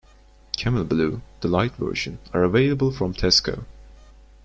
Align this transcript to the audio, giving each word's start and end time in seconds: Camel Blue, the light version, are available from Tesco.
Camel 0.57 0.83
Blue, 0.83 1.21
the 1.41 1.47
light 1.47 1.73
version, 1.73 2.17
are 2.33 2.41
available 2.43 2.91
from 2.91 3.13
Tesco. 3.13 3.65